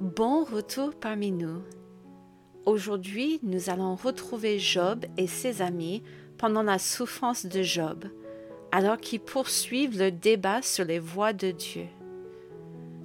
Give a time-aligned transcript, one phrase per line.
[0.00, 1.60] Bon retour parmi nous.
[2.66, 6.04] Aujourd'hui, nous allons retrouver Job et ses amis
[6.36, 8.04] pendant la souffrance de Job,
[8.70, 11.86] alors qu'ils poursuivent le débat sur les voies de Dieu.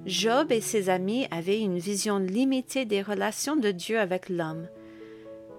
[0.06, 4.68] Job et ses amis avaient une vision limitée des relations de Dieu avec l'homme,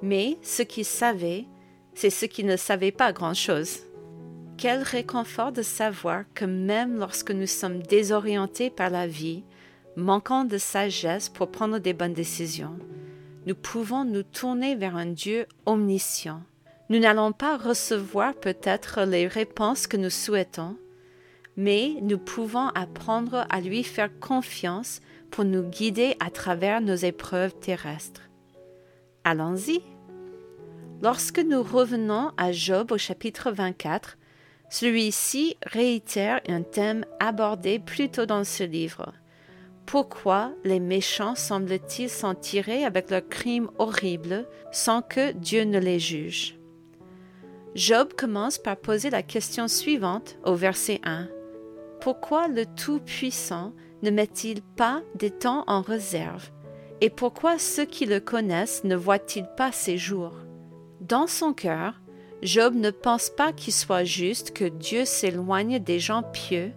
[0.01, 1.47] mais ce qu'ils savaient,
[1.95, 3.79] c'est ce qu'ils ne savaient pas grand-chose.
[4.57, 9.43] Quel réconfort de savoir que même lorsque nous sommes désorientés par la vie,
[9.95, 12.77] manquant de sagesse pour prendre des bonnes décisions,
[13.45, 16.41] nous pouvons nous tourner vers un Dieu omniscient.
[16.89, 20.77] Nous n'allons pas recevoir peut-être les réponses que nous souhaitons,
[21.57, 25.01] mais nous pouvons apprendre à lui faire confiance
[25.31, 28.21] pour nous guider à travers nos épreuves terrestres.
[29.23, 29.81] Allons-y.
[31.01, 34.17] Lorsque nous revenons à Job au chapitre 24,
[34.69, 39.13] celui-ci réitère un thème abordé plus tôt dans ce livre.
[39.85, 45.99] Pourquoi les méchants semblent-ils s'en tirer avec leurs crimes horribles sans que Dieu ne les
[45.99, 46.57] juge?
[47.75, 51.27] Job commence par poser la question suivante au verset 1.
[52.01, 56.49] Pourquoi le Tout-Puissant ne met-il pas des temps en réserve?
[57.01, 60.35] Et pourquoi ceux qui le connaissent ne voient-ils pas ses jours?
[61.01, 62.01] Dans son cœur,
[62.41, 66.71] Job ne pense pas qu'il soit juste que Dieu s'éloigne des gens pieux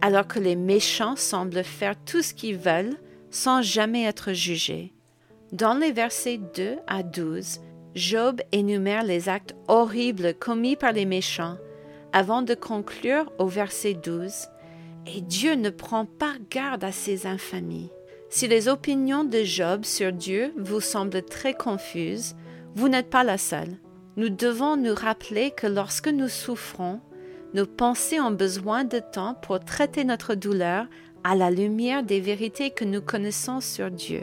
[0.00, 2.96] alors que les méchants semblent faire tout ce qu'ils veulent
[3.30, 4.92] sans jamais être jugés.
[5.52, 7.60] Dans les versets 2 à 12,
[7.94, 11.56] Job énumère les actes horribles commis par les méchants
[12.12, 14.32] avant de conclure au verset 12
[15.06, 17.90] Et Dieu ne prend pas garde à ces infamies.
[18.30, 22.36] Si les opinions de Job sur Dieu vous semblent très confuses,
[22.74, 23.78] vous n'êtes pas la seule.
[24.16, 27.00] Nous devons nous rappeler que lorsque nous souffrons,
[27.54, 30.86] nos pensées ont besoin de temps pour traiter notre douleur
[31.24, 34.22] à la lumière des vérités que nous connaissons sur Dieu.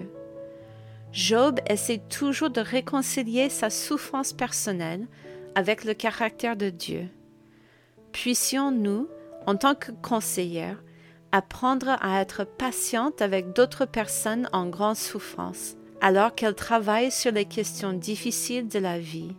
[1.12, 5.08] Job essaie toujours de réconcilier sa souffrance personnelle
[5.56, 7.08] avec le caractère de Dieu.
[8.12, 9.08] Puissions-nous,
[9.48, 10.84] en tant que conseillères,
[11.32, 17.46] apprendre à être patientes avec d'autres personnes en grande souffrance, alors qu'elles travaillent sur les
[17.46, 19.36] questions difficiles de la vie?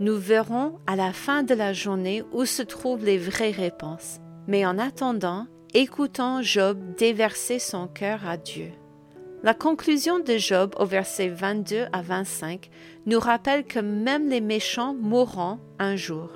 [0.00, 4.18] Nous verrons à la fin de la journée où se trouvent les vraies réponses.
[4.48, 8.72] Mais en attendant, écoutons Job déverser son cœur à Dieu.
[9.42, 12.70] La conclusion de Job au verset 22 à 25
[13.06, 16.30] nous rappelle que même les méchants mourront un jour.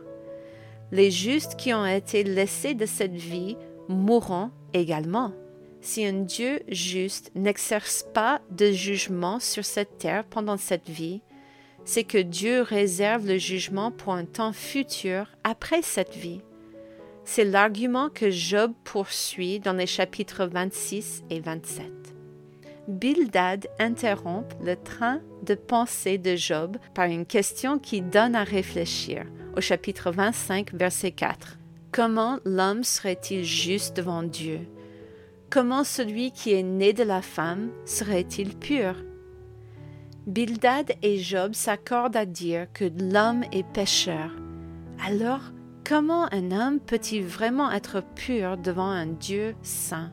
[0.92, 3.56] Les justes qui ont été laissés de cette vie
[3.88, 5.32] mourront également.
[5.80, 11.22] Si un Dieu juste n'exerce pas de jugement sur cette terre pendant cette vie,
[11.86, 16.42] c'est que Dieu réserve le jugement pour un temps futur après cette vie.
[17.24, 21.86] C'est l'argument que Job poursuit dans les chapitres 26 et 27.
[22.88, 29.24] Bildad interrompt le train de pensée de Job par une question qui donne à réfléchir
[29.56, 31.58] au chapitre 25, verset 4.
[31.92, 34.60] Comment l'homme serait-il juste devant Dieu?
[35.50, 38.96] Comment celui qui est né de la femme serait-il pur?
[40.26, 44.32] Bildad et Job s'accordent à dire que l'homme est pécheur.
[45.06, 45.52] Alors,
[45.84, 50.10] comment un homme peut-il vraiment être pur devant un Dieu saint?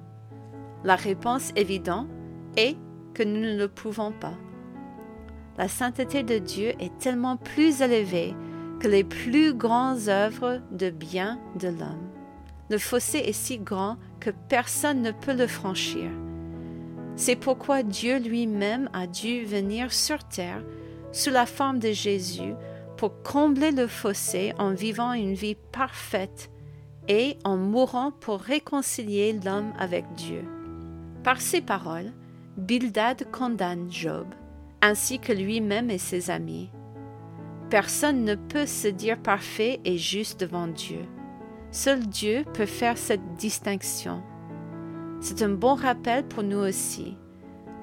[0.83, 2.09] La réponse évidente
[2.57, 2.77] est
[3.15, 4.35] que nous ne le pouvons pas.
[5.57, 8.35] La sainteté de Dieu est tellement plus élevée
[8.79, 12.11] que les plus grandes œuvres de bien de l'homme.
[12.69, 16.11] Le fossé est si grand que personne ne peut le franchir.
[17.15, 20.63] C'est pourquoi Dieu lui-même a dû venir sur terre
[21.11, 22.55] sous la forme de Jésus
[22.97, 26.49] pour combler le fossé en vivant une vie parfaite
[27.07, 30.43] et en mourant pour réconcilier l'homme avec Dieu.
[31.23, 32.11] Par ces paroles,
[32.57, 34.27] Bildad condamne Job,
[34.81, 36.69] ainsi que lui-même et ses amis.
[37.69, 40.99] Personne ne peut se dire parfait et juste devant Dieu.
[41.71, 44.21] Seul Dieu peut faire cette distinction.
[45.23, 47.15] C'est un bon rappel pour nous aussi.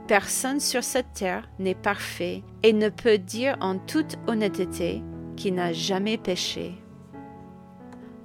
[0.06, 5.02] Personne sur cette terre n'est parfait et ne peut dire en toute honnêteté
[5.38, 6.75] qu'il n'a jamais péché.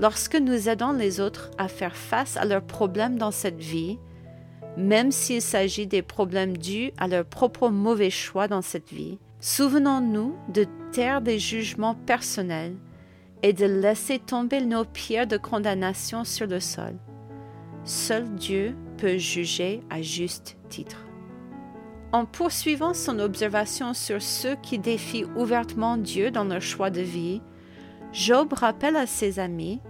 [0.02, 4.00] Lorsque nous aidons les autres à faire face à leurs problèmes dans cette vie,
[4.76, 10.36] même s'il s'agit des problèmes dus à leurs propres mauvais choix dans cette vie, souvenons-nous
[10.50, 12.76] de taire des jugements personnels
[13.44, 16.96] et de laisser tomber nos pierres de condamnation sur le sol.
[17.86, 21.06] Seul Dieu peut juger à juste titre.
[22.12, 27.42] En poursuivant son observation sur ceux qui défient ouvertement Dieu dans leur choix de vie,
[28.12, 29.82] Job rappelle à ses amis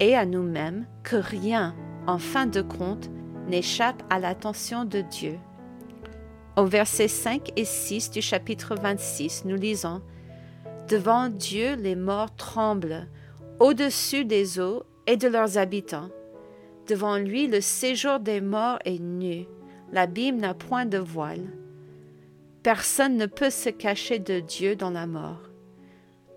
[0.00, 1.76] et à nous-mêmes que rien,
[2.08, 3.10] en fin de compte,
[3.46, 5.38] n'échappe à l'attention de Dieu.
[6.56, 10.02] Au verset 5 et 6 du chapitre 26, nous lisons
[10.88, 13.06] Devant Dieu, les morts tremblent,
[13.60, 16.08] au-dessus des eaux et de leurs habitants.
[16.88, 19.46] Devant lui, le séjour des morts est nu,
[19.92, 21.46] l'abîme n'a point de voile.
[22.62, 25.50] Personne ne peut se cacher de Dieu dans la mort.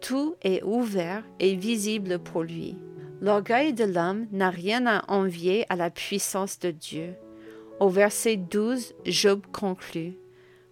[0.02, 2.78] Tout est ouvert et visible pour lui.
[3.22, 7.16] L'orgueil de l'homme n'a rien à envier à la puissance de Dieu.
[7.80, 10.18] Au verset 12, Job conclut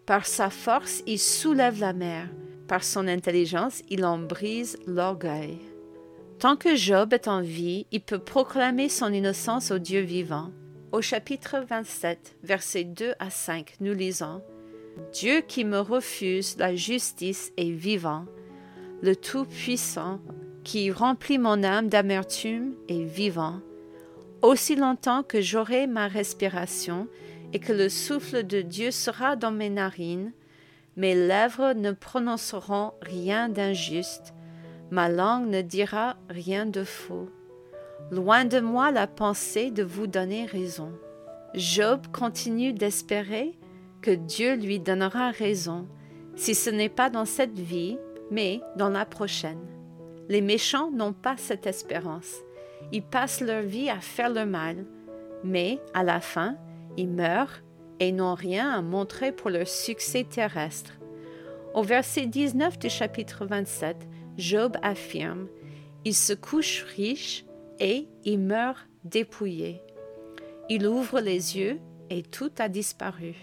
[0.05, 2.29] Par sa force, il soulève la mer,
[2.67, 5.59] par son intelligence, il en brise l'orgueil.
[6.39, 10.51] Tant que Job est en vie, il peut proclamer son innocence au Dieu vivant.
[10.91, 14.43] Au chapitre 27, versets 2 à 5, nous lisons
[15.13, 18.25] Dieu qui me refuse la justice est vivant,
[19.01, 20.19] le Tout-Puissant
[20.63, 23.59] qui remplit mon âme d'amertume est vivant.
[24.43, 27.07] Aussi longtemps que j'aurai ma respiration
[27.51, 30.33] et que le souffle de Dieu sera dans mes narines,
[30.97, 34.35] mes lèvres ne prononceront rien d'injuste,
[34.91, 37.29] ma langue ne dira rien de faux.
[38.11, 40.91] Loin de moi la pensée de vous donner raison.
[41.53, 43.57] Job continue d'espérer
[44.01, 45.87] que Dieu lui donnera raison,
[46.35, 47.97] si ce n'est pas dans cette vie,
[48.31, 49.59] mais dans la prochaine.
[50.29, 52.35] Les méchants n'ont pas cette espérance.
[52.91, 54.85] Ils passent leur vie à faire le mal,
[55.43, 56.55] mais à la fin,
[56.95, 57.61] ils meurent
[57.99, 60.93] et n'ont rien à montrer pour leur succès terrestre.
[61.73, 64.07] Au verset 19 du chapitre 27,
[64.37, 65.47] Job affirme
[66.05, 67.45] Il se couche riche
[67.79, 69.81] et il meurt dépouillé.
[70.69, 71.79] Il ouvre les yeux
[72.09, 73.35] et tout a disparu.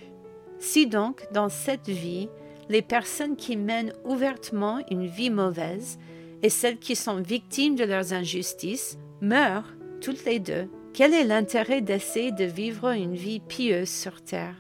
[0.59, 2.29] Si donc, dans cette vie,
[2.69, 5.99] les personnes qui mènent ouvertement une vie mauvaise
[6.43, 11.81] et celles qui sont victimes de leurs injustices meurent toutes les deux, quel est l'intérêt
[11.81, 14.55] d'essayer de vivre une vie pieuse sur terre?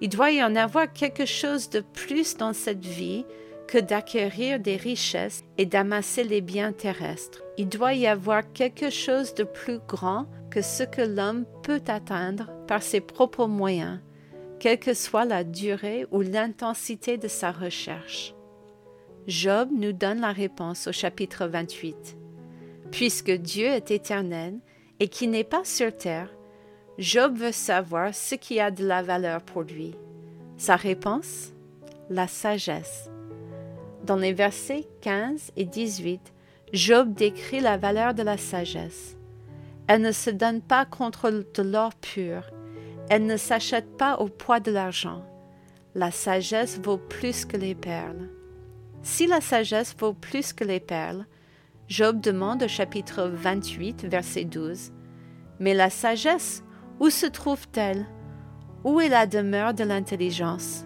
[0.00, 3.24] Il doit y en avoir quelque chose de plus dans cette vie
[3.66, 7.42] que d'acquérir des richesses et d'amasser les biens terrestres.
[7.56, 12.50] Il doit y avoir quelque chose de plus grand que ce que l'homme peut atteindre
[12.66, 14.00] par ses propres moyens,
[14.60, 18.34] quelle que soit la durée ou l'intensité de sa recherche.
[19.26, 22.16] Job nous donne la réponse au chapitre 28.
[22.90, 24.58] Puisque Dieu est éternel
[25.00, 26.28] et qui n'est pas sur terre,
[26.98, 29.94] Job veut savoir ce qui a de la valeur pour lui.
[30.56, 31.52] Sa réponse?
[32.10, 33.10] La sagesse.
[34.04, 36.34] Dans les versets 15 et 18,
[36.74, 39.16] Job décrit la valeur de la sagesse.
[39.86, 42.50] Elle ne se donne pas contre de l'or pur,
[43.08, 45.24] elle ne s'achète pas au poids de l'argent.
[45.94, 48.28] La sagesse vaut plus que les perles.
[49.02, 51.24] Si la sagesse vaut plus que les perles,
[51.88, 54.92] Job demande au chapitre 28, verset 12,
[55.60, 56.62] Mais la sagesse,
[57.00, 58.04] où se trouve-t-elle?
[58.84, 60.84] Où est la demeure de l'intelligence?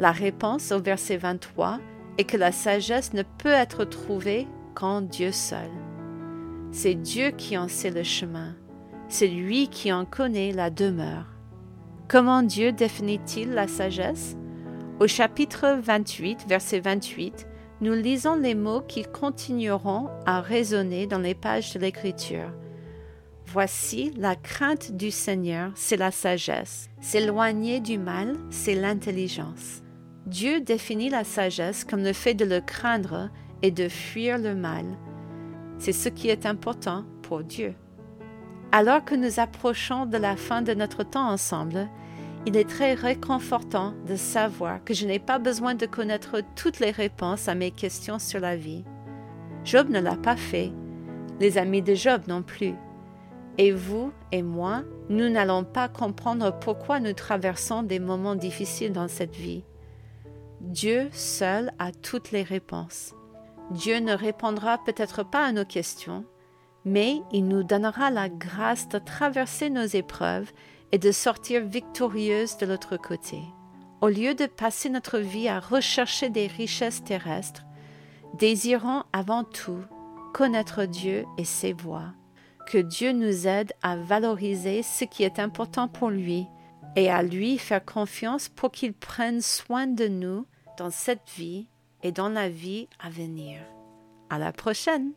[0.00, 1.78] La réponse au verset 23
[2.18, 5.70] est que la sagesse ne peut être trouvée qu'en Dieu seul.
[6.70, 8.54] C'est Dieu qui en sait le chemin,
[9.08, 11.26] c'est lui qui en connaît la demeure.
[12.08, 14.36] Comment Dieu définit-il la sagesse?
[15.00, 17.46] Au chapitre 28, verset 28,
[17.80, 22.52] nous lisons les mots qui continueront à résonner dans les pages de l'Écriture.
[23.46, 26.88] Voici la crainte du Seigneur, c'est la sagesse.
[27.00, 29.82] S'éloigner du mal, c'est l'intelligence.
[30.26, 33.30] Dieu définit la sagesse comme le fait de le craindre
[33.62, 34.84] et de fuir le mal.
[35.78, 37.74] C'est ce qui est important pour Dieu.
[38.70, 41.88] Alors que nous approchons de la fin de notre temps ensemble,
[42.46, 46.90] il est très réconfortant de savoir que je n'ai pas besoin de connaître toutes les
[46.90, 48.84] réponses à mes questions sur la vie.
[49.64, 50.72] Job ne l'a pas fait,
[51.40, 52.74] les amis de Job non plus.
[53.58, 59.08] Et vous et moi, nous n'allons pas comprendre pourquoi nous traversons des moments difficiles dans
[59.08, 59.64] cette vie.
[60.62, 63.14] Dieu seul a toutes les réponses.
[63.72, 66.24] Dieu ne répondra peut-être pas à nos questions,
[66.84, 70.52] mais il nous donnera la grâce de traverser nos épreuves
[70.92, 73.42] et de sortir victorieuse de l'autre côté.
[74.00, 77.64] Au lieu de passer notre vie à rechercher des richesses terrestres,
[78.38, 79.82] désirons avant tout
[80.32, 82.14] connaître Dieu et ses voies.
[82.68, 86.46] Que Dieu nous aide à valoriser ce qui est important pour lui
[86.94, 90.46] et à lui faire confiance pour qu'il prenne soin de nous
[90.82, 91.68] dans cette vie
[92.02, 93.60] et dans la vie à venir.
[94.30, 95.12] À la prochaine!